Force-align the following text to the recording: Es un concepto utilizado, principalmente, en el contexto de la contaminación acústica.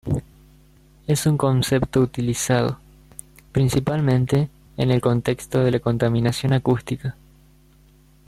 Es 1.05 1.27
un 1.27 1.37
concepto 1.37 2.01
utilizado, 2.01 2.79
principalmente, 3.51 4.49
en 4.75 4.89
el 4.89 4.99
contexto 4.99 5.59
de 5.63 5.69
la 5.69 5.79
contaminación 5.79 6.53
acústica. 6.53 7.15